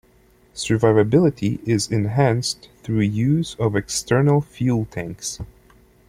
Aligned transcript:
Survivability 0.55 1.59
is 1.63 1.91
enhanced 1.91 2.69
through 2.81 3.01
use 3.01 3.55
of 3.59 3.75
external 3.75 4.41
fuel 4.41 4.85
tanks. 4.89 5.39